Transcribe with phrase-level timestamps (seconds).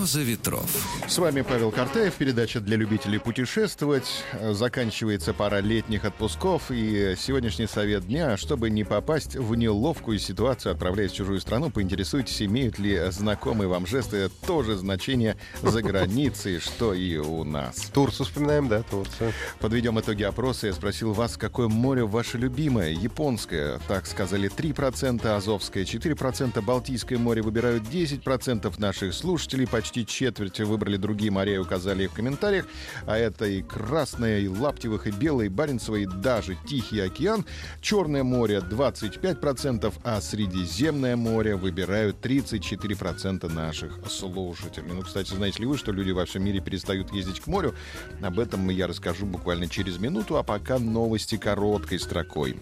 [0.00, 0.64] «Роза ветров».
[1.06, 4.24] С вами Павел Картаев, передача для любителей путешествовать.
[4.52, 11.12] Заканчивается пара летних отпусков, и сегодняшний совет дня, чтобы не попасть в неловкую ситуацию, отправляясь
[11.12, 16.94] в чужую страну, поинтересуйтесь, имеют ли знакомые вам жесты то же значение за границей, что
[16.94, 17.90] и у нас.
[17.92, 19.34] Турцию вспоминаем, да, Турцию.
[19.58, 20.68] Подведем итоги опроса.
[20.68, 22.92] Я спросил вас, какое море ваше любимое?
[22.92, 30.96] Японское, так сказали 3%, Азовское 4%, Балтийское море выбирают 10% наших слушателей, почти четверть выбрали
[30.96, 32.66] другие моря и указали их в комментариях.
[33.06, 37.44] А это и Красное, и Лаптевых, и Белое, и Баренцево, и даже Тихий океан.
[37.80, 44.92] Черное море 25%, а Средиземное море выбирают 34% наших слушателей.
[44.92, 47.74] Ну, кстати, знаете ли вы, что люди во всем мире перестают ездить к морю?
[48.22, 52.56] Об этом я расскажу буквально через минуту, а пока новости короткой строкой.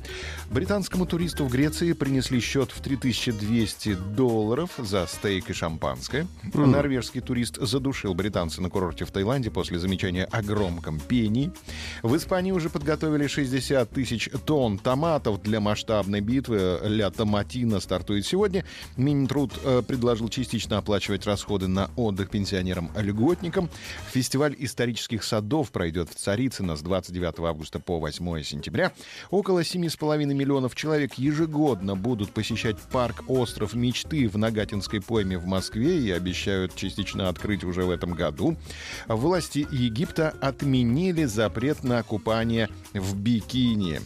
[0.50, 6.26] Британскому туристу в Греции принесли счет в 3200 долларов за стейк и шампанское.
[6.52, 6.66] Mm.
[6.66, 11.50] Норвежский Норвежский турист задушил британца на курорте в Таиланде после замечания о громком пении.
[12.02, 16.80] В Испании уже подготовили 60 тысяч тонн томатов для масштабной битвы.
[16.84, 18.64] Ля Томатина стартует сегодня.
[18.96, 23.68] Минтруд э, предложил частично оплачивать расходы на отдых пенсионерам-льготникам.
[24.12, 28.92] Фестиваль исторических садов пройдет в Царицыно с 29 августа по 8 сентября.
[29.30, 35.98] Около 7,5 миллионов человек ежегодно будут посещать парк «Остров мечты» в Нагатинской пойме в Москве
[35.98, 38.56] и обещают частично частично открыть уже в этом году,
[39.06, 44.00] власти Египта отменили запрет на купание в бикини.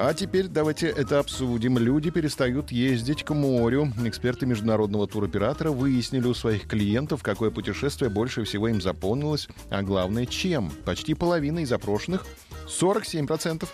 [0.00, 1.76] А теперь давайте это обсудим.
[1.76, 3.92] Люди перестают ездить к морю.
[4.04, 10.26] Эксперты международного туроператора выяснили у своих клиентов, какое путешествие больше всего им запомнилось, а главное,
[10.26, 10.70] чем.
[10.84, 12.24] Почти половина из опрошенных,
[12.68, 13.68] 47%,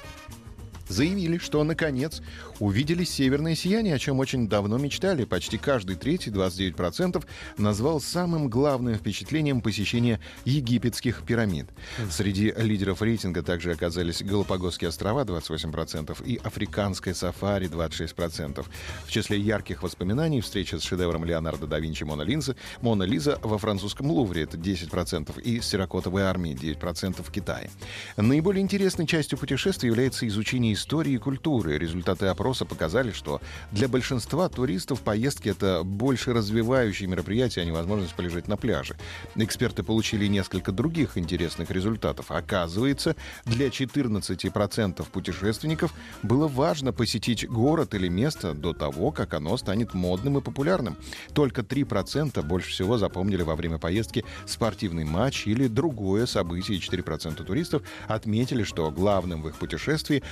[0.94, 2.22] заявили, что, наконец,
[2.60, 5.25] увидели северное сияние, о чем очень давно мечтали.
[5.25, 7.22] Почти каждый третий, 29%,
[7.59, 11.66] назвал самым главным впечатлением посещения египетских пирамид.
[12.10, 18.65] Среди лидеров рейтинга также оказались Галапагосские острова, 28%, и африканское сафари, 26%.
[19.04, 23.59] В числе ярких воспоминаний встреча с шедевром Леонардо да Винчи «Мона Лиза», «Мона Лиза» во
[23.59, 27.71] французском Лувре, это 10%, и Сиракотовой армии, 9% в Китае.
[28.16, 31.78] Наиболее интересной частью путешествия является изучение истории и культуры.
[31.78, 33.41] Результаты опроса показали, что
[33.72, 38.97] для большинства туристов поездки— это больше развивающее мероприятие, а не возможность полежать на пляже.
[39.34, 42.31] Эксперты получили несколько других интересных результатов.
[42.31, 49.95] Оказывается, для 14% путешественников было важно посетить город или место до того, как оно станет
[49.95, 50.97] модным и популярным.
[51.33, 56.78] Только 3% больше всего запомнили во время поездки спортивный матч или другое событие.
[56.78, 60.22] 4% туристов отметили, что главным в их путешествии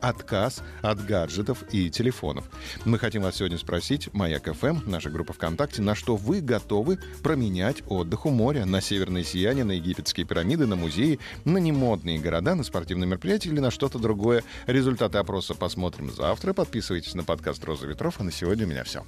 [0.00, 2.44] отказ от гаджетов и телефонов.
[2.84, 7.82] Мы хотим вас сегодня спросить, Маяк ФМ, наша группа ВКонтакте, на что вы готовы променять
[7.88, 12.64] отдых у моря, на северное сияние, на египетские пирамиды, на музеи, на немодные города, на
[12.64, 14.44] спортивные мероприятия или на что-то другое.
[14.66, 16.52] Результаты опроса посмотрим завтра.
[16.52, 18.16] Подписывайтесь на подкаст «Роза ветров».
[18.18, 19.04] А на сегодня у меня все.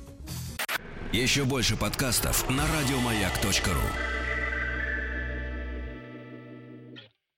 [1.12, 4.18] Еще больше подкастов на радиомаяк.ру